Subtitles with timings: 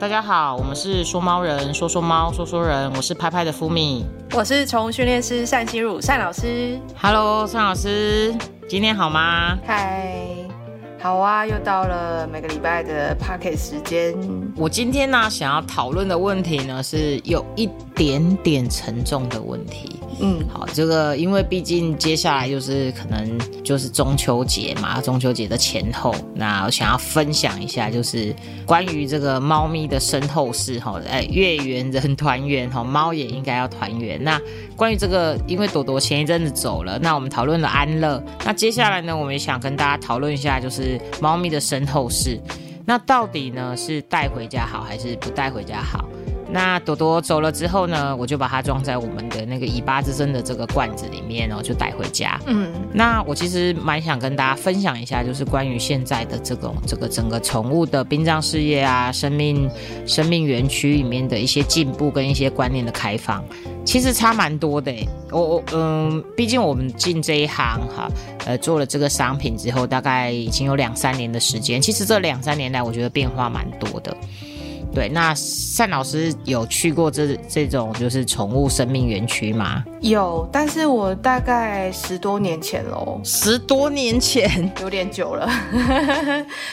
[0.00, 6.80] 大家好，我们是说猫人，说说猫，说说人，我是拍拍的福米，我是宠物训练师单心如单老师。
[6.96, 8.34] Hello，单老师，
[8.66, 9.58] 今天好吗？
[9.66, 10.16] 嗨，
[11.02, 14.16] 好啊，又到了每个礼拜的 p o c k e t 时间。
[14.56, 20.00] 我今天呢，想要讨论的问题呢，是有一点点沉重的问题。
[20.22, 28.34] 嗯，好，这个因为毕竟接下来就是可能就是中秋节嘛，中秋节的前后，那我想要分享一下，就是
[28.66, 34.22] 关于这个猫咪的身后事哈，哎，月圆人团圆哈，猫也应该要团圆。
[34.22, 34.40] 那
[34.76, 42.38] 关于这个，因为朵朵前一阵子走了，那我们讨论了安乐，那接下来呢，我们也想跟大家讨论一下，就是猫咪的身后事，
[42.84, 46.04] 那到底呢是带回家好还是不带回家好？
[46.52, 52.40] 那朵朵走了之后呢，我就把它装在我们的那个以巴之声的这个罐子里面，然后就带回家。
[52.46, 59.70] 嗯，那我其实蛮想跟大家分享一下，就是关于现在的这种这个整个宠物的殡葬事业啊，生命
[60.06, 63.44] 生命园区里面的一些进步跟一些观念的开放，
[63.84, 64.92] 其实差蛮多的。
[65.30, 68.10] 我我嗯，毕竟我们进这一行哈，
[68.44, 71.80] 呃，做了这个商品之后，大概已经有两三年的时间。
[71.80, 74.16] 其实这两三年来，我觉得变化蛮多的。
[74.92, 75.34] 对，那
[75.78, 79.82] 单老师有去过这这种就是宠物生命园区吗？
[80.00, 85.50] 有，但是我大概十多年前喽，十多年前 有点久了。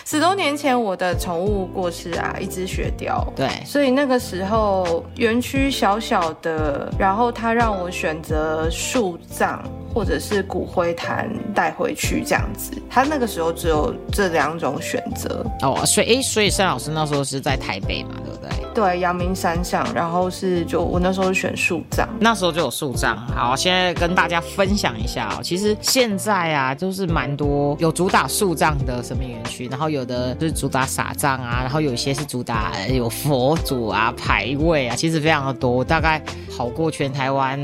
[0.06, 3.26] 十多年前我的宠物过世啊，一只雪貂。
[3.36, 9.64] 对，所以那个时候园区小小的，然后他让我选择树葬。
[9.98, 15.84] 或者是骨灰坛带回去这样子，他那个时候只有这两种选择哦。
[15.88, 18.67] 所以，诶，所以盛老师那时候是在台北嘛，对不对？
[18.78, 23.18] 对，阳明山上，然后是就我那时候选树葬，那时候就有树葬。
[23.36, 25.42] 好，现在跟大家分享一下哦。
[25.42, 36.22] 其实现在啊，就是蛮多有主打树葬的生命园区，然后有的就是主打撒葬啊，然后有些是主打有佛祖啊、牌位啊，其实非常的多，大概
[36.56, 37.60] 好过全台湾，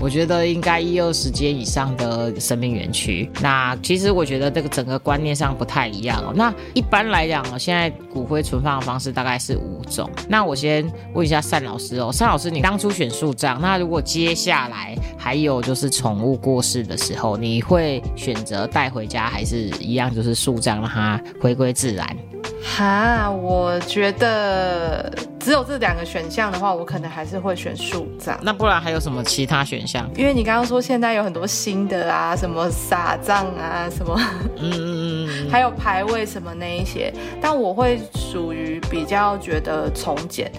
[0.00, 1.50] 我觉得应该一二十间。
[1.50, 6.32] 以上的生命园区，那其实我觉得这个整个观念上不太一样哦。
[6.32, 10.08] 那一般来讲哦，现在骨灰存放的方式大概是五种。
[10.30, 22.16] 那我先问一下单老师哦，单老师，你当初选树葬，那如果接下来还有就是宠物过世的时候，你会选择带回家，还是一样就是树葬让它回归自然？
[22.62, 28.38] 哈，我觉得只有这两个选项的话，我可能还是会选树葬。
[28.42, 30.08] 那不然还有什么其他选项？
[30.14, 34.20] 因为你刚刚说现在有很多新的啊，什么撒葬啊，什么，
[34.58, 40.52] 嗯嗯嗯，还有排位什么那一些，但我会属于比较觉得从简。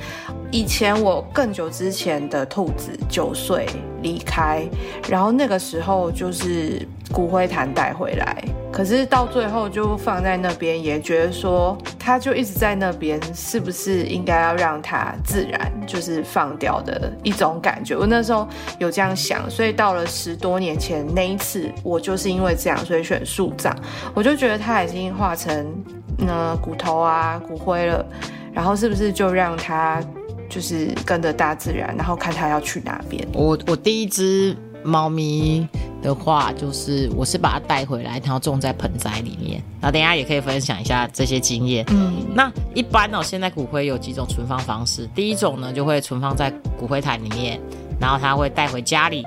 [0.52, 3.66] 以前我更久之前的兔子九岁
[4.02, 4.68] 离开，
[5.08, 17.96] 然后那个时候就是骨灰坛带回来，可是到最后就放在那边，也觉得说它就一直在那边，是不是应该要让它自然就是放掉的一种感觉？
[17.96, 18.48] 我那时候
[18.80, 23.76] 有这样想，所以到了十多年前那一次，我就是因为这样，所以选树葬，
[24.14, 25.66] 我就觉得它已经化成
[26.18, 28.06] 那骨头啊骨灰了，
[28.54, 30.02] 然后是不是就让它。
[30.50, 33.26] 就是跟着大自然，然后看它要去哪边。
[33.32, 35.66] 我我第一只猫咪
[36.02, 39.62] 的话，就是我是把它带回来，然后种在盆栽里面。
[39.80, 41.86] 然后等下也可以分享一下这些经验。
[41.90, 45.08] 嗯，那一般哦，现在骨灰有几种存放方式。
[45.14, 47.60] 第一种呢，就会存放在骨灰坛里面，
[48.00, 49.24] 然后它会带回家里。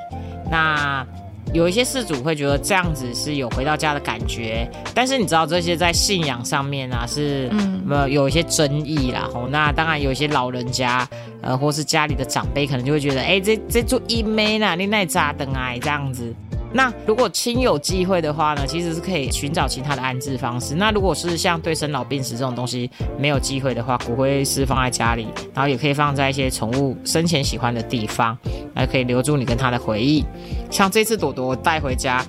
[0.51, 1.07] 那
[1.53, 7.51] 有一些事主会觉得这样子是有回到家的感觉，但是你知道这些在信仰上面啊是
[7.89, 9.29] 呃有一些争议啦。
[9.33, 11.09] 吼，那当然有一些老人家
[11.43, 16.35] 呃或是家里的长辈可能就会觉得，哎，这这做一枚啦，你那咋等啊这样子。
[16.77, 20.75] 那如果亲有机会的话呢，其实是可以寻找其他的安置方式。
[20.75, 28.37] 那如果是像对生老病死这种东西没有机会的话，骨灰是放在家里，然后也可以放在一些宠物生前喜欢的地方，
[28.75, 30.25] 还可以留住你跟它的回忆。
[30.69, 32.27] 像这次朵朵带回家，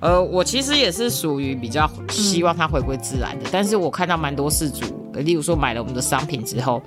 [0.00, 3.50] 呃，我其实也是属于比较希望它回归自然的。
[3.52, 6.82] 但是我看到蛮多事主，例如说买了我们的商品之后，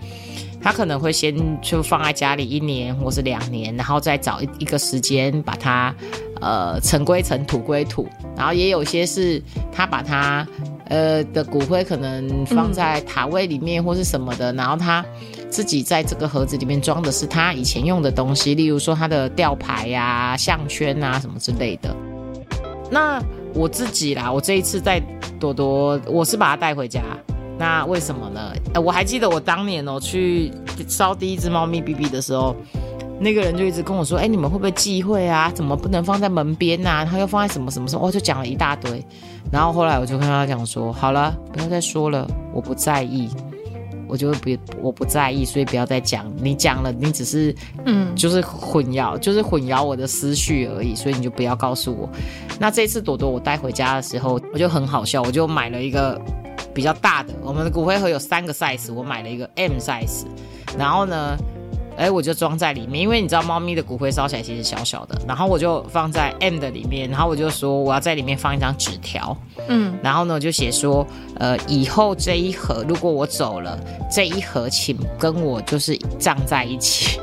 [0.65, 5.93] 他可能会先就放在家里一年或是两年，然后再找一一个时间把它。
[6.41, 9.41] 呃，尘归尘，土归土，然后也有些是
[9.71, 10.45] 他把他
[10.89, 15.03] 呃的骨灰可能放在塔位里面或是什么的，然后他
[15.49, 21.95] 自己在这个盒子里面装的是他以前用的东西，例如说他的吊牌呀、项圈啊什么之类的。
[22.91, 23.23] 那
[23.53, 25.01] 我自己啦，我这一次在
[25.39, 27.01] 朵朵，我是把它带回家。
[27.57, 28.51] 那为什么呢？
[28.73, 30.51] 呃，我还记得我当年哦去
[30.87, 32.55] 烧第一只猫咪 B B 的时候。
[33.17, 35.49] 那个人就一直跟我说：“哎，你们会不会忌讳啊？
[35.55, 37.07] 怎么不能放在门边呐？
[37.09, 39.01] 他又放在什么什么什么？”我就讲了一大堆。
[39.49, 43.29] 然后后来我就跟他讲说：“好了，不要再说了，我不在意。
[44.05, 44.49] 我就不
[44.81, 46.29] 我不在意，所以不要再讲。
[46.41, 47.55] 你讲了，你只是
[47.85, 52.09] 嗯，就是混淆，就是混淆我的思绪而已，所以你就不要告诉我。
[52.59, 56.19] 那这次朵朵我带回家的时候，我就很好笑，我就买了一个
[56.75, 60.25] 比较大的，我们的骨灰盒有三个 size，我买了一个 M size，
[60.77, 61.35] 然后呢。
[61.97, 69.33] 哎，我就装在里面，因为你知道猫咪的骨灰烧起来其实小小的，然后我就放在 M 的里面，然后我就说我要在里面放一张纸条，
[69.69, 71.07] 嗯，然后呢我就写说，
[71.37, 73.79] 呃，以后这一盒如果我走了，
[74.11, 77.17] 这一盒请跟我就是葬在一起，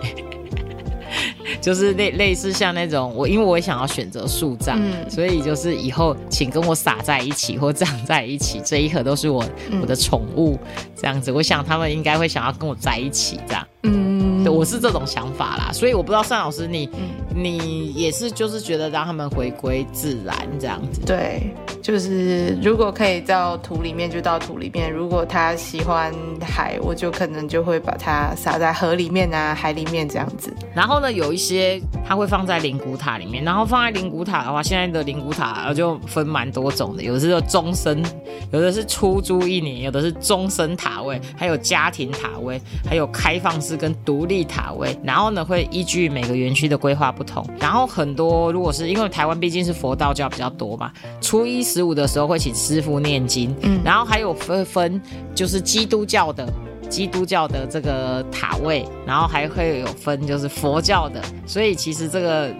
[1.60, 9.44] 就是类类似像那种我，因为我也想要选择树葬，所以就是以后请跟我撒在一起或葬在一起，这一盒都是我
[9.81, 10.58] 我的宠物
[10.96, 14.12] 这样子，我想他们应该会想要跟我在一起这样，嗯。
[14.52, 16.88] 我是这种想法啦，所以我不知道单老师你
[17.34, 21.00] 你也是就是觉得让他们回归自然这样子。
[21.06, 30.52] 对，就是如果可以到土里面就到土里面，如果他喜欢海，我就可能就会把它撒在河里面啊、海里面这样子。
[30.75, 38.02] 然后呢，有一些他会放在灵骨塔里面，然后放在灵骨塔的话，现在的灵骨塔就分蛮多种的，有的是终身，
[38.50, 44.32] 有的是出租一年，有的是终身塔位，还有家庭塔位，还有开放式跟独立。
[44.32, 50.90] 立塔位，然后呢会依据每个园区的规划不同，然后很多如果是因为台湾毕竟是佛道教比较多嘛，
[51.20, 55.00] 初一十五的时候会请师傅念经，嗯，然后还有分分
[55.34, 56.46] 就是基督教的
[56.90, 62.50] 基督教的这个塔位，然后还会有分就是佛教的，所以其实这个。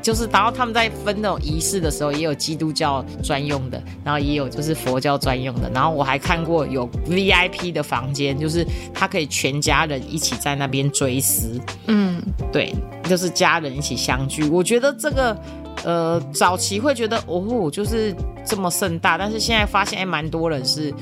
[0.00, 5.70] 就是，然后他们在分那种仪式的时候，也有基督教专用的，然后也有就是佛教专用的。
[5.72, 11.58] 然后我还看过有 VIP 的房间，就是他可以全家人一起在那边追思。
[11.86, 12.20] 嗯，
[12.52, 12.74] 对，
[13.04, 14.46] 就是家人一起相聚。
[14.50, 15.34] 我觉得这个，
[15.82, 20.94] 呃，早期会觉得哦，就是这么盛大，但是现在发现哎，蛮多人是，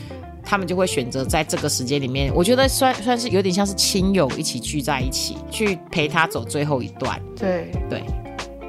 [0.45, 7.21] 他们就会选择在这个时间里面，我觉得算算是有点像是亲友一起聚在一起，去陪他走最后一段。
[7.37, 8.03] 对对。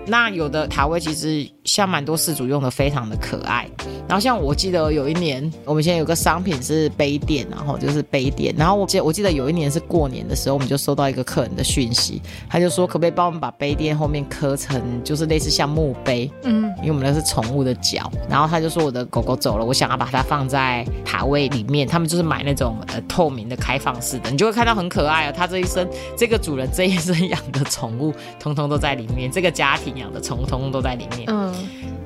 [0.05, 3.69] 那有的塔位其实像蛮多事主用的非常的可爱，
[4.07, 25.87] 然后像我记得有一年，我们现在有个商品是杯垫，然后就是杯垫，然后我记我记得有一年是过年的时候，我们就收到一个客人的讯息，他就说可不可以帮我们把杯垫后面刻成就是类似像墓碑，嗯，因为我们那是宠物的脚，然后他就说我的狗狗走了，我想要把它放在塔位里面，他们就是买那种呃透明的开放式的，你就会看到很可爱啊，他这一生
[26.17, 29.93] 这个主人这一生养的宠物通通都在里面，这个家庭。
[29.93, 31.52] 养的宠物通通都在里面，嗯，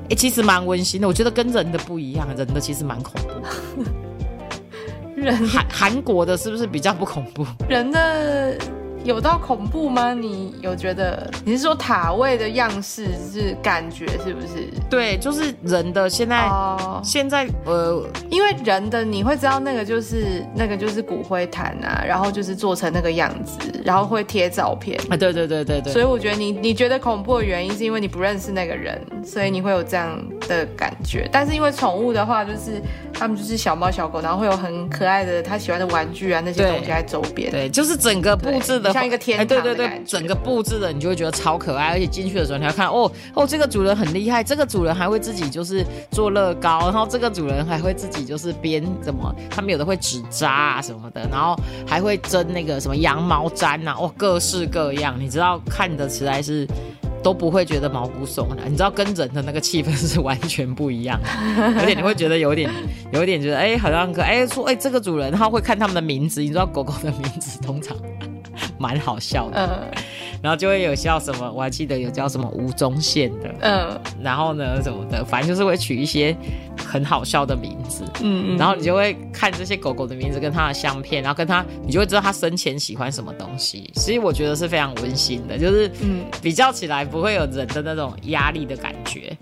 [0.10, 1.08] 哎，其实蛮温馨的。
[1.08, 3.84] 我觉得跟人的不一样，人的其实蛮恐怖。
[5.16, 7.46] 人韩韩国的是不是比较不恐怖？
[7.68, 8.58] 人的。
[9.08, 10.14] 有到恐怖吗？
[10.14, 11.32] 你有觉得？
[11.46, 14.68] 你是说塔位的样式是感觉是不是？
[14.90, 25.94] 对，就是人的现在，哦现在呃，因为人的你会知道那个就是那个就是骨灰坛啊，然后就是做成那个样子，然后会贴照片啊，对对对对对。
[25.94, 31.30] 所以我觉得你你觉得恐怖的原因是因为你不认识那个人，所以你会有这样的感觉。
[31.32, 32.82] 但是因为宠物的话，就是
[33.14, 38.97] 他们就是小猫小狗，然后会有很可爱的他喜欢的玩具啊那些东西在周边，对，就是整个布置的。
[38.98, 56.68] 像一个天对对对，整个布置的你就会觉得超可爱，而且进去的时候你要看哦哦，这个主人很厉害，这个主人还会自己就是做乐高，然后这个主人还会自己就是编怎么，他们有的会纸扎啊什么的，然后还会蒸那个什么羊毛毡呐，哇，各式各样，你知道看的实在是
[57.24, 61.20] 都不会觉得毛骨悚然，你知道跟人的那个气氛是完全不一样，
[61.78, 62.68] 而且你会觉得有点
[63.12, 67.96] 有点觉得哎好像可哎说哎这个主人他会看他们的名字，你知道狗狗的名字通常。
[68.78, 69.92] 蛮好笑的，
[70.42, 76.36] 然后就会有叫什么，我还记得有叫什么吴宗宪的，嗯，然后呢什么的，反正就是会取一些
[76.88, 89.36] 很好笑的名字，嗯嗯，然后你就会看这些狗狗的名字跟它的相片，然后跟它，你就会知道它生前喜欢什么东西，所以我觉得是非常温馨的，就是嗯，比较起来不会有人的那种压力的感觉。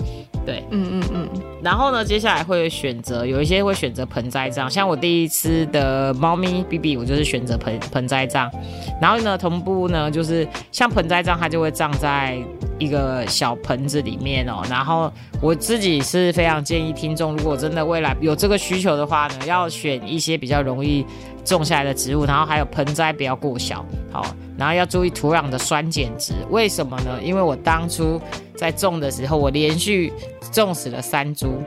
[0.45, 1.29] 对，嗯嗯嗯，
[1.63, 8.51] 然后呢，接下来会选择有一些会选择盆栽葬，像我第一次的猫咪 B B，我就是选择盆盆栽葬。
[9.01, 12.37] 然后呢，同步呢，就是像盆栽葬，它就会葬在
[12.79, 14.61] 一个小盆子里面哦。
[14.69, 21.05] 然后我自己是非常建议听众，如果真的未来有这个需求的话呢，要选一些比较容易
[21.43, 24.25] 种下来的植物，然后还有盆栽不要过小，好。
[24.57, 27.21] 然后要注意土壤的酸碱值，为什么呢？
[27.21, 28.21] 因为我当初
[28.55, 30.13] 在种的时候，我连续
[30.49, 31.61] 种死了三株。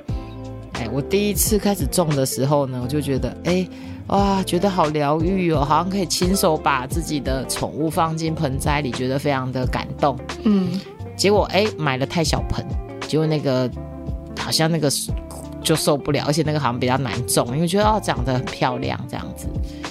[0.72, 3.68] 哎，我第一次开始种的时候呢，我就觉得，哎，
[4.06, 10.18] 哇，觉得好疗愈哦，好像可以亲手把自己的宠物放进盆栽里，觉得非常的感动。
[10.44, 10.80] 嗯，
[11.18, 12.64] 结果哎，买了太小盆，
[13.06, 13.70] 结果那个
[14.38, 14.90] 好像那个。
[15.60, 19.48] 就受不了，而且那个好像比较难种，因为觉得哦长得很漂亮这样子，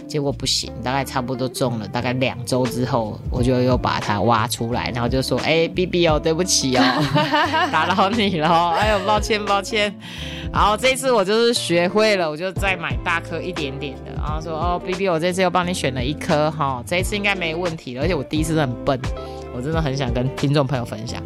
[0.08, 6.82] 结果不行，大概差不多种了大概两周之后，我就又把它挖出来，然后就说，哎，B B 哦，对不起哦，
[7.70, 9.94] 打扰你了，哎呦，抱歉抱歉。
[10.52, 18.02] 然后这次我就是学会了，我就再买大颗一点点的，然后说哦，B B，我这次又帮你选了一颗哈，这一次应该没问题了。
[18.02, 19.00] 而且我第一次很笨，
[19.58, 21.20] 我真的很想跟听众朋友分享。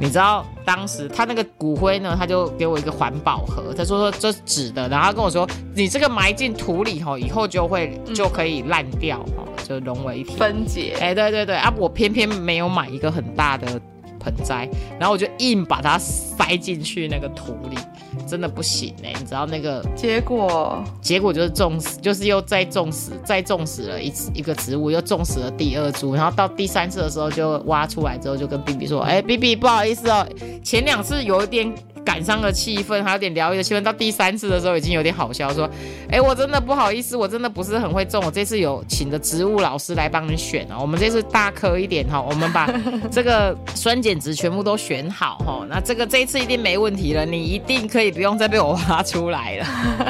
[0.00, 10.96] 你知道当时他那个骨灰呢，他就给我一个环保盒，他说说这是纸的，然后他跟我说你这个埋进土里吼，以后就会就可以烂掉哦，就融为一体分解。
[11.00, 13.80] 哎，对对对啊，我偏偏没有买一个很大的。
[14.26, 14.68] 盆栽，
[14.98, 17.76] 然后我就硬把它塞进去那个土里，
[18.26, 19.12] 真的不行哎！
[19.18, 20.82] 你知道那个结果？
[21.00, 30.26] 结果就是种死，就是又再种死，再种死了一一个植物，又种死了第二株，然后到第三次的时候就挖出来之后，就跟 B B 说：“哎，B B 不好意思哦，
[30.64, 31.72] 前两次有一点。”
[32.06, 33.82] 感伤的气氛，还有点疗愈的气氛。
[33.82, 35.68] 到第三次的时候，已经有点好笑，说
[36.08, 38.22] ：“哎，我真的不好意思，我真的不是很会种。
[38.24, 40.76] 我这次有请的植物老师来帮你选哦。
[40.80, 42.72] 我们这次大颗一点哈，我们把
[43.10, 45.66] 这个酸碱值全部都选好哈。
[45.68, 49.66] 那这个这一次一定没问题了，你一定可以不用再被我挖出来了。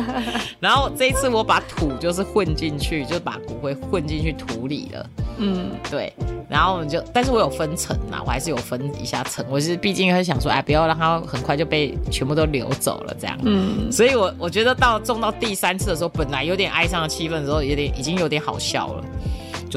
[0.60, 5.10] 然后这一次我把土就是混进去，就把骨灰混进去土里了。
[5.38, 6.12] 嗯，对。
[6.48, 9.44] 然后我们就，但是我有分层嘛，我还是有分一下层。
[9.50, 13.36] 我是毕竟会想说，哎，不要让它很快就被全部都流走了这样。
[13.42, 19.04] 嗯，所以我我觉得到种到第三次的时候，本来有点哀伤的气氛的时候，有点已经有点好笑了。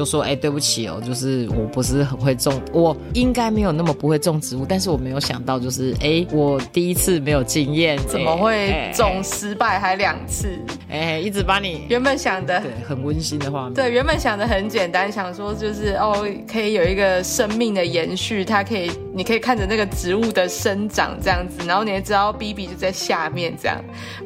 [0.00, 10.58] 就说哎，对不起哦，就是我不是很会种，我应该没有那么不会种植物，但是我没有想到，就是哎，我第一次没有经验，怎么会种失败还两次？
[10.88, 23.76] 哎，一直把你原本想的对很温馨的画面，对原本想的很简单，想说就是哦，可以有一个生命的延续，它可以，你可以看着那个植物的生长这样子，然后你也知道 B B 就在下面这样，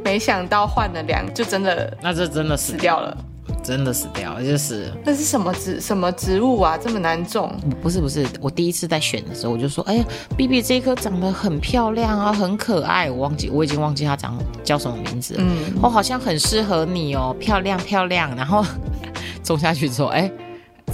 [0.05, 3.17] 没想到换了两，就真的那这真的死掉了。
[3.65, 6.77] 真的死掉，就是那是什么植什么植物啊？
[6.77, 7.51] 这么难种？
[7.83, 10.05] 不是不是，我第一次在选的时候，我就说，哎呀
[10.37, 13.11] ，B B 这颗长得很漂亮啊，很可爱。
[13.11, 15.35] 我忘记我已经忘记它长叫什么名字。
[15.39, 18.37] 嗯，我好像很适合你哦，漂亮漂亮。
[18.37, 18.65] 然后
[19.43, 20.31] 种下去之后，哎。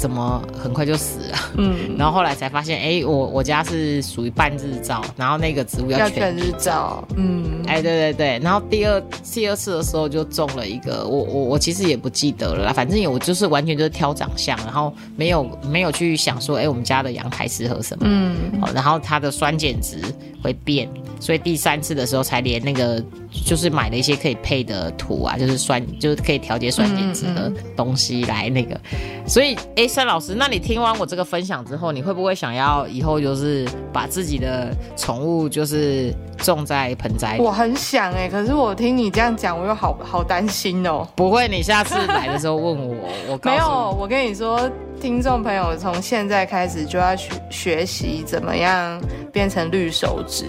[0.01, 1.39] 怎么很快就死了？
[1.59, 7.07] 嗯， 然后后来才发现，哎，我我家是属于半日照，然后那个植物要全日照。
[7.17, 18.05] 嗯，哎，对对对，然后第二第二次的时候就种了一个，我我我其实也不记得了啦，反正我就是完全就是挑长相，然后没有没有去想说，哎，我们家的阳台适合什么？
[18.09, 19.99] 嗯，好，然后它的酸碱值
[20.43, 20.89] 会变，
[21.21, 23.05] 所以第三次的时候才连那个
[23.45, 28.81] 就是买了一些可以配的土啊，就是酸就是可以调节酸碱值的东西来那个，
[29.27, 29.91] 所以哎。
[29.91, 37.37] 盛老师，那你听完我这个分享之后，你会不会想要以后就是把自己的宠物就是种在盆栽？
[37.41, 41.05] 我很想哎，可是我听你这样讲，我又好好担心哦。
[41.17, 43.97] 不会，你下次来的时候问我，我没有。
[43.99, 44.71] 我跟你说，
[45.01, 50.45] 听众朋友从现在开始就要学学习怎么样变成绿手指。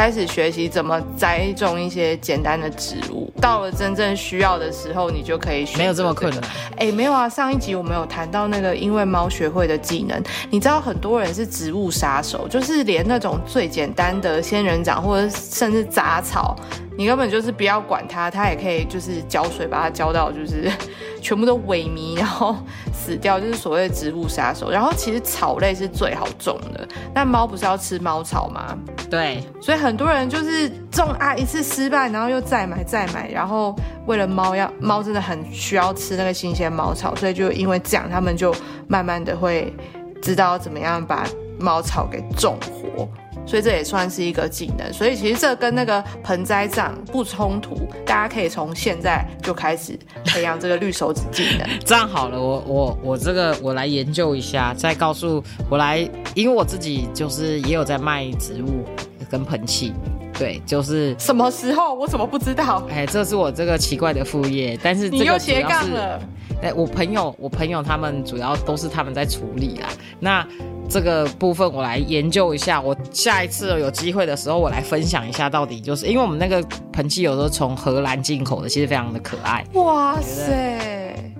[0.00, 6.42] 开始学习怎么栽种一些简单的植物，到了真正需要的时候，你就可以没有这么困难。
[6.78, 16.56] 哎，没有啊，上一集我们有谈到那个因为猫学会的技能，你知道很多人是植物杀手，就是连那种最简单的仙人掌或者甚至杂草。
[16.96, 20.70] 你根本就是不要管它，它也可以就是浇水，把它浇到就是
[21.22, 22.54] 全部都萎靡，然后
[22.92, 24.70] 死掉，就是所谓的植物杀手。
[24.70, 28.76] 然后其实草类是最好种的，那猫不是要吃猫草吗？
[29.08, 33.74] 对，所以很多人就是种啊一次失败，然后又再买再买，然后
[34.06, 38.54] 为了猫要猫真的很需要吃那个新鲜猫草，所以就因为这样，他们就
[38.88, 39.74] 慢慢的会
[40.20, 41.26] 知道怎么样把
[41.58, 43.08] 猫草给种活。
[43.46, 51.68] 所以这也算是一个技能，所以其实这跟那个盆栽长不冲突，大家可以从现在就开始培养这个绿手指技能。
[51.84, 58.84] 这样好了，我我我这个我来研究一下，再告诉我来，因为我自己就是也有在卖植物
[59.28, 59.92] 跟盆器，
[60.38, 62.86] 对，就是什么时候我怎么不知道？
[62.88, 66.20] 哎，这是我这个奇怪的副业，但是你又斜杠了。
[66.62, 69.88] 哎，我朋友我朋友他们主要都是他们在处理啦，
[70.20, 70.46] 那。
[70.90, 76.60] 这个部分我来研究一下，我下一次有机会的时候，我来分享一下到底就是因为我们那个
[76.92, 79.64] 盆器有时候从荷兰进口的，其实非常的可爱。
[79.74, 80.89] 哇塞！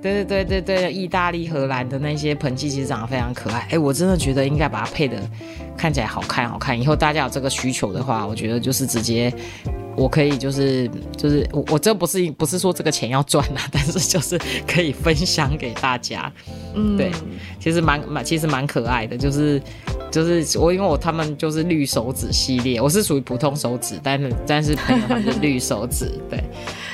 [0.02, 3.66] 对对对对对，意大利、荷兰的那些盆器其实长得非常可爱。
[3.71, 5.19] 哎，我真的觉得应该把它配的
[5.76, 6.80] 看起来好看好看。
[6.80, 9.33] 以后大家有这个需求的话，我觉得就是直接
[9.97, 16.33] 我可以就是就是我我这不是不是说这个钱要赚啊，但是就是可以分享给大家。
[16.75, 17.11] 嗯，对，
[17.59, 19.61] 其实蛮蛮其实蛮可爱的，就是
[20.11, 26.42] 就是我因为我他们就是绿手指系列，我是属于普通手指，但是但是朋友他们是绿手指，对。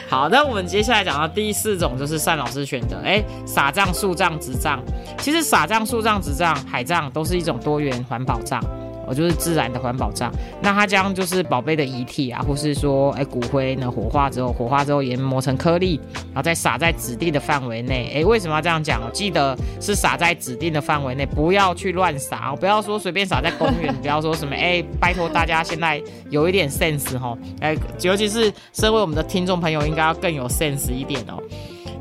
[0.08, 4.80] 好，那我们接下来讲到第四种，就是单老师选的，哎，撒账、树账、纸账。
[5.18, 8.62] 其实撒账、树账、纸账、海账都是一种多元环保账。
[9.06, 18.12] 我就是自然的环保账，那它将就是宝贝的遗体啊，或是说哎骨灰呢火化之后，火化之后研磨成颗粒，然后再撒在指定的范围内。
[18.14, 19.00] 哎，为什么要这样讲？
[19.12, 31.40] 记得是撒在指定的范围内，不要去乱撒哦，不要说随便撒在公园， 不要说什么哎，拜托大家现在有一点 sense 哈，哎，尤其是身为我们的听众朋友，应该要更有 sense 一点哦。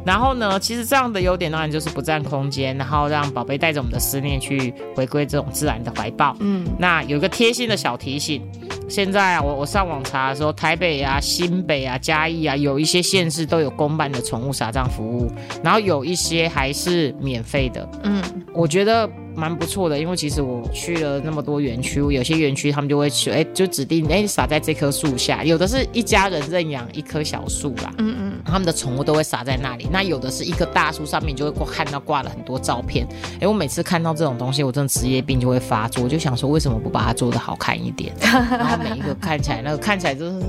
[0.06, 6.36] 然后呢，其实这样的优点当然就是不占空间，然后让宝贝带着我们的思念去回归这种自然的怀抱。
[6.40, 8.42] 嗯，那有个贴心的小提醒，
[8.88, 15.32] 现在啊，我我上网查的时候，台北啊、新北啊、嘉义啊，有一些县市都有公办的宠物撒葬服务，
[15.64, 17.88] 然后有一些还是免费的。
[18.04, 18.22] 嗯，
[18.54, 19.10] 我觉得。
[19.38, 29.88] 蛮不错的，因为其实我去了那么多园区，有些园区他们就会去，哎，就指定哎撒在这棵树下，有的是一家人认养一棵小树啦，嗯嗯，他们的宠物都会撒在那里。
[29.92, 33.06] 那有的是一棵大树上面就会挂看到挂了很多照片，
[33.42, 38.14] 哎，我每次看到这种东西，我真的职业病就会发作，我就想说为什么不把它做的好看一点？
[38.22, 40.42] 然后每一个看起来那个看起来就是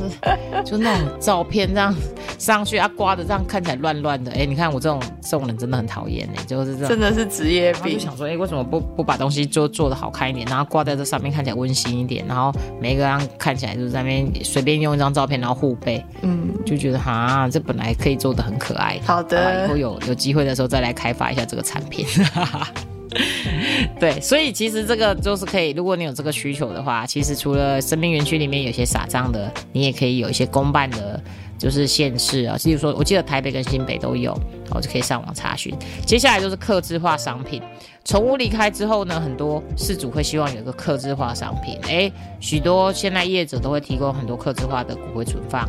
[0.64, 1.94] 就那种照片这样
[2.38, 8.76] 上去啊挂的这样看起来乱乱的，哎，你看我这种这种人真的很讨厌哎，就是这种，真的是职业病，就想说哎为什么不？
[8.76, 18.98] 不不把东西做做的好看一点，然后挂在这上面看起来温馨一点，然后每一个人看起来就是在那边随便用一张照片，然后互背，嗯，就觉得哈，这本来可以做的很可爱。
[19.04, 22.06] 好的，以后有有机会的时候再来开发一下这个产品。
[23.98, 31.20] 对，所以其实这个就是可以，如果你有这个需求的话，其实除了生命园区里面有些撒账的，你也可以有一些公办的。
[31.58, 34.38] 就是县市啊，例如说，我记得台北跟新北都有，
[34.74, 35.74] 我就可以上网查询。
[36.04, 37.62] 接下来就是客制化商品，
[38.04, 41.78] 宠物离开之后呢，很多事主会希望有一个客制化商品。
[41.84, 45.66] 诶，许多现在业者都会提供很多客制化的骨灰存放，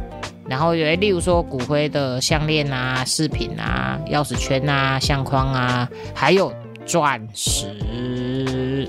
[0.50, 6.52] 然后有，例如说骨灰的项链啊、饰品啊、钥匙圈啊、相框啊，还有
[6.86, 7.68] 钻石。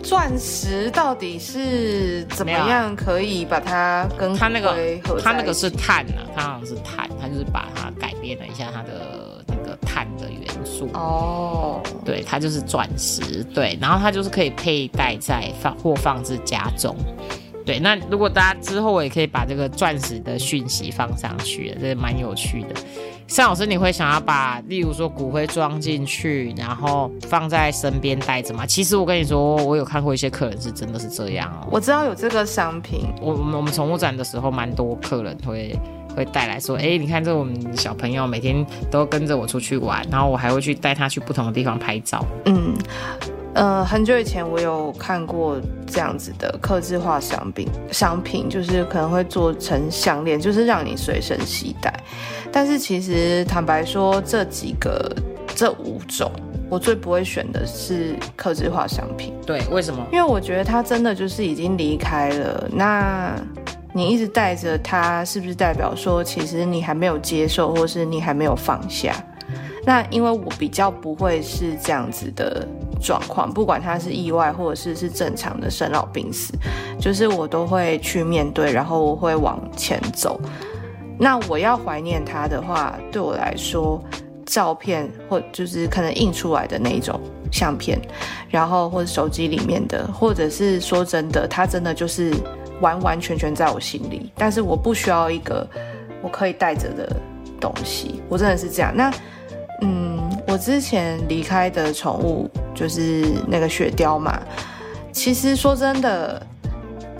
[0.02, 4.76] 钻石到底是怎么样可以把它跟它那个
[5.22, 10.88] 它那个是碳啊，它好像是碳，它就是把它改变了一下它的那个碳的元素。
[10.94, 16.94] 哦，对，它就是钻石，对，然后它就是可以佩戴在放或放置家中，
[17.68, 22.68] 对，那如果大家之后我也可以把这个钻石的讯息放上去，这蛮有趣的。
[23.26, 28.64] 尚老师，你会想要把，例如说骨灰装进去，然后放在身边带着吗？
[28.64, 31.68] 其实我跟你说，我有看过一些客人是真的是这样哦。
[31.70, 35.78] 我知道有这个商品，我我们我们宠物展的时候，蛮多客人会
[36.16, 42.24] 会带来说，哎，你看这我们小朋友每天都跟着我出去玩，然后我还会去带他去不同的地方拍照。
[42.46, 42.74] 嗯。
[43.58, 51.92] 呃，很久以前我有看过这样子的刻字化商品，商品就是可能会做成项链，就是让你随身携带。
[52.52, 55.12] 但是其实坦白说，这几个
[55.56, 56.30] 这五种，
[56.70, 59.34] 我最不会选的是刻字化商品。
[59.44, 60.06] 对，为什么？
[60.12, 62.68] 因为我觉得它真的就是已经离开了。
[62.72, 63.34] 那
[63.92, 69.12] 你一直带着它，是不是代表说，其实你还没有接受，或是你还没有放下？
[69.84, 72.68] 那因为我比较不会是这样子的
[73.00, 76.52] 状况，不管他是意外或者是是正常的生老病死，
[77.00, 80.40] 就是我都会去面对，然后我会往前走。
[81.18, 84.02] 那我要怀念他的话，对我来说，
[84.46, 88.00] 照片或就是可能印出来的那一种相片，
[88.48, 92.32] 然后或者手机里面的，或者是说真的，他真的就是
[92.80, 95.66] 完完全全在我心里，但是我不需要一个
[96.22, 97.16] 我可以带着的
[97.60, 98.92] 东西，我真的是这样。
[98.94, 99.12] 那。
[99.80, 100.27] 嗯，
[100.58, 104.38] 之前离开的宠物就是那个雪貂嘛。
[105.12, 106.40] 其实说真的，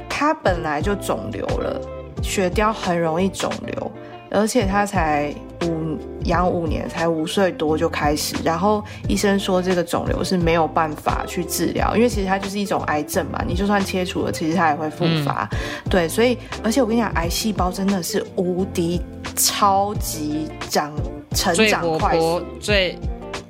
[0.09, 1.81] 它本来就肿瘤了。
[2.23, 3.93] 雪貂很容易肿瘤，
[4.31, 8.35] 而且它才五养五年，才五岁多就开始。
[8.45, 13.43] 然后医生说这个肿瘤是没有办法去治疗，因为其实它就是一种癌症嘛。
[13.47, 15.49] 你就算切除了，其实它也会复发。
[15.89, 19.01] 对，所以而且我跟你讲，癌细胞真的是无敌
[19.35, 20.93] 超级长。
[21.35, 22.19] 成长快、
[22.59, 22.99] 最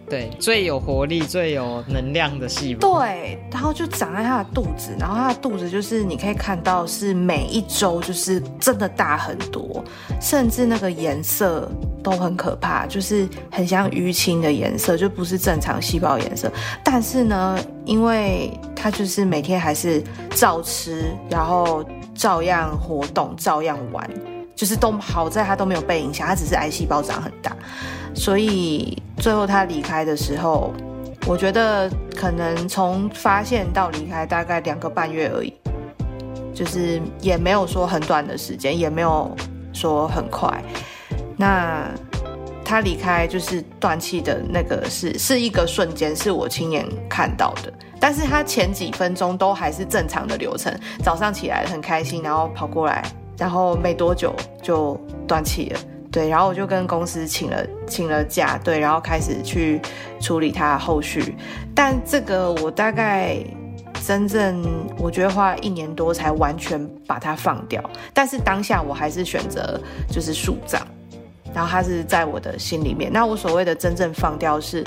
[0.08, 2.98] 对、最有活力、最有能量的细胞。
[2.98, 9.84] 对，然后就长在它的肚子，然后它的肚子就是你可以看到是每一周就是真的大很多，
[10.20, 11.70] 甚至那个颜色
[12.02, 16.50] 都很可怕，就是很像淤青的颜色，就不是正常细胞颜色。
[16.82, 24.08] 但是呢，因为它就是每天还是照吃，然后照样活动，照样玩。
[24.58, 27.56] 就是都好在他都没有被影响，他只是癌细胞长很大，
[28.12, 30.74] 所以最后他离开的时候，
[31.28, 35.54] 我觉得可能从发现到离开大概两个半月而已，
[36.52, 39.30] 就是也没有说很短的时间，也没有
[39.72, 40.60] 说很快。
[41.36, 41.88] 那
[42.64, 47.72] 他离开就是断气的那个是是一个瞬间，是我亲眼看到的。
[48.00, 53.04] 但是他前几分钟都还是正常的流程，早上起来很开心，然后跑过来。
[53.38, 59.80] 然后没多久就断气了，对，然后我就跟公司请了请了假，对，然后开始去
[60.20, 61.36] 处理它后续。
[61.72, 63.36] 但这个我大概
[64.04, 64.64] 真正
[64.98, 67.80] 我觉得花一年多才完全把它放掉，
[68.12, 70.82] 但是当下我还是选择就是树葬，
[71.54, 73.08] 然后它是在我的心里面。
[73.12, 74.82] 那我所谓的真正放掉是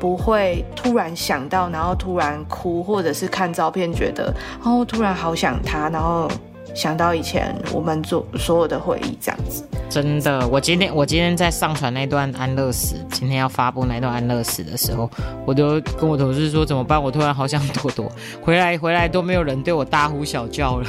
[0.00, 4.34] 不会突然想到，然后突然哭，或者是看照片觉得
[4.64, 6.28] 哦突然好想他，然后。
[6.74, 15.10] 想到以前我们做所有的回忆这样子，真的，我今天我今天在上传那段安乐死，今天要发布那段安乐死的时候，
[15.46, 17.00] 我都跟我同事说怎么办？
[17.00, 20.86] 我突然好想朵朵回来， 回来都没有人对我大呼小叫了。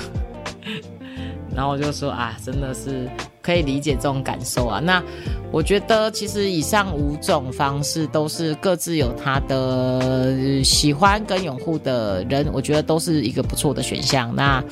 [1.56, 3.10] 然后我就说啊，真的是
[3.44, 4.80] 可以理解这种感受啊。
[4.80, 5.04] 那
[5.52, 14.34] 我觉得其实以上五种方式都是各自有他的喜欢跟拥护的人，我觉得都是一个不错的选项。
[14.36, 14.64] 那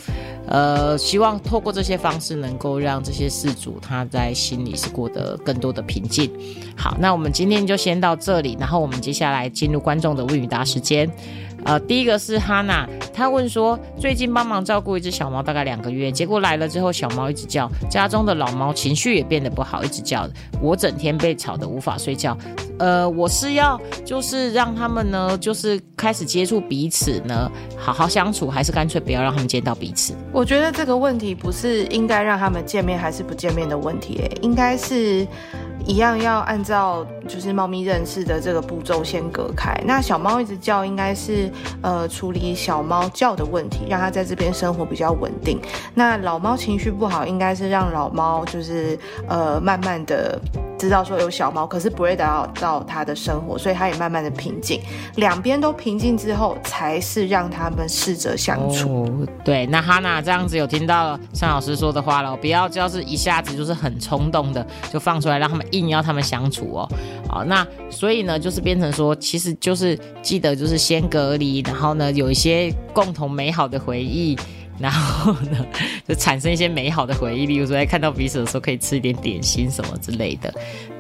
[0.48, 6.32] 呃，希望透过这些方式能够让这些事主他在心里是过得更多的平静。
[6.76, 11.08] 好，那我们今天就先到这里，然后我们接下来进入观众的问与答时间。
[11.66, 20.28] 呃，第一个是哈娜，她问说，最近帮忙照顾一只小猫，大概两个月，结果来了之后，小猫一直叫，家中的老猫情绪也变得不好，一直叫，
[20.62, 22.38] 我整天被吵得无法睡觉。
[22.80, 30.16] 呃，我是要就是让他们呢，就是开始接触彼此呢，好好相处，还是干脆不要让他们见到彼此？
[30.32, 35.28] 我觉得这个问题不是应该让他们见面还是不见面的问题，应该是。
[35.86, 39.74] 一样要按照就是猫咪认识的这个步骤先隔开。
[39.86, 45.60] 那小猫一直叫，应该是呃处理小猫叫的问题，让它在这边生活比较稳定。
[45.94, 50.40] 那老猫情绪不好，应该是让老猫就是呃慢慢的
[50.82, 54.82] 知道说有小猫，可是不会打扰到他的生活，所以他也慢慢的平静。
[55.16, 59.26] 两边都平静之后，才是让他们试着相处。
[59.46, 65.62] 对，那哈娜这样子有听到尚老师说的话了，不要就是一下子就是很冲动的就放出来让他们。
[65.72, 66.90] 硬要他们相处哦，
[67.30, 74.36] 好，那所以呢，就是变成说，其实就是记得就是先隔离，然后呢，有一些共同美好的回忆，
[74.82, 75.66] 然后呢，
[76.08, 80.54] 就产生一些美好的回忆，例如说在看到彼此的时候可以吃一点点心什么之类的，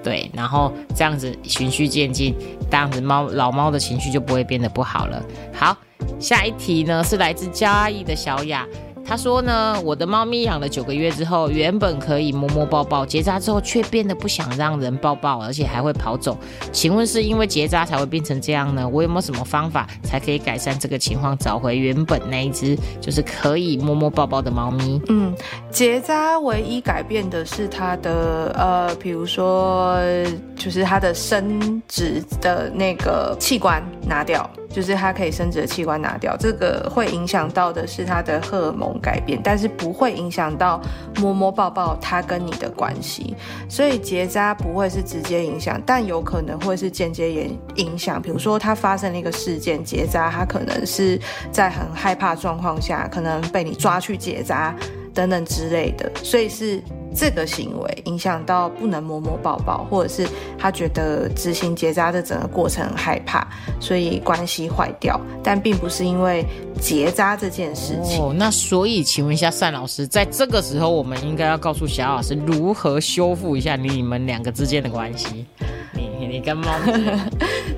[0.03, 2.35] 对，然后这样子循序渐进，
[2.69, 5.23] 这样子猫老猫的情绪就不会变得不好了。
[5.53, 5.75] 好，
[6.19, 8.67] 下一题呢是来自嘉义的小雅。
[9.11, 16.37] 他说呢，我的猫咪养了九个月之后，原本可以摸摸抱抱，结扎之后却变得不想让人抱抱，而且还会跑走。
[16.71, 18.87] 请问是因为结扎才会变成这样呢？
[18.87, 25.01] 我有没有什么方法才可以改善这个情况，找回原本那一只就是可以摸摸抱抱的猫咪？
[25.09, 25.35] 嗯，
[25.69, 29.99] 结扎唯一改变的是它的呃，比如说
[30.55, 34.49] 就是它的生殖的那个器官拿掉。
[34.73, 40.79] 就是它可以生殖的器官拿掉，这个会影响到的是它的荷尔蒙改变，但是不会影响到
[41.19, 43.35] 摸摸抱抱他跟你的关系。
[43.67, 48.21] 所以结扎不会是直接影响，但有可能会是间接影影响。
[48.21, 51.19] 比如说他发生了一个事件，结扎，他可能是
[51.51, 54.75] 在很害怕状况下，可能被你抓去结扎
[55.13, 56.81] 等等之类的，所以是。
[57.13, 63.45] 这个行为影响到不能摸摸抱抱，或者是他觉得执行结扎的整个过程很害怕，
[63.79, 66.45] 所以关系坏掉，但并不是因为
[66.79, 68.21] 结扎这件事情。
[68.21, 75.45] 哦，那所以请问一下单老师，在这个时候，我们应该要告诉小老师如何修复一下你们两个之间的关系？
[75.93, 76.71] 你你跟猫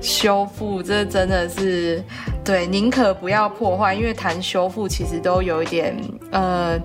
[0.00, 2.02] 修复，这真的是
[2.44, 5.96] 对，宁可不要破坏，因为谈修复其实都有一点
[6.30, 6.80] 呃。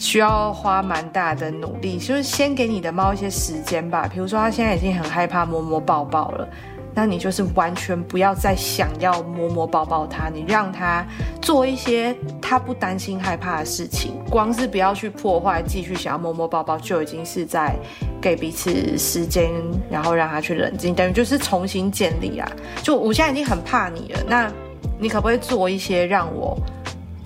[0.00, 4.08] 需要花蛮大的努力，就是先给你的猫一些时间吧。
[4.10, 6.48] 比如说，它现在已经很害怕摸摸抱抱了，
[6.94, 11.06] 那你就是完全不要再想要摸摸抱抱它，你让它
[11.42, 14.14] 做一些它不担心害怕的事情。
[14.30, 17.76] 光是不要去破坏，继续想要摸摸抱抱，就已经是在
[18.22, 19.50] 给彼此时间，
[19.90, 22.50] 然后让它去冷静，等于就是重新建立啊。
[22.82, 24.50] 就我现在已经很怕你了，那
[24.98, 26.58] 你可不可以做一些让我？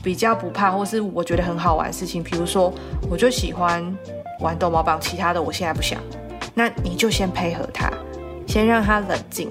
[0.04, 2.72] 比较不怕，或是我觉得很好玩的事情，比如说
[3.10, 3.82] 我就喜欢
[4.40, 5.98] 玩逗猫棒，其他的我现在不想。
[6.54, 7.90] 那你就先配合他，
[8.46, 9.48] 先让他冷静，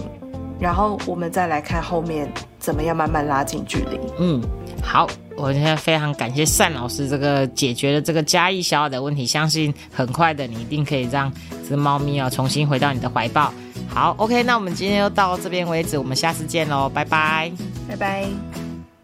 [0.59, 3.99] 然后我们再来看后面怎么样慢慢拉近距离。
[4.19, 4.41] 嗯，
[4.81, 5.09] 好。
[5.35, 11.33] 我现在非常感谢单老师这个解决了这个嘉义小小的问题，相信很快的你一定可以让
[11.67, 13.51] 只猫咪啊重新回到你的怀抱。
[13.89, 17.51] 好，OK，那我们今天就到这边为止，我们下次见喽，拜拜，
[17.89, 18.62] 拜拜。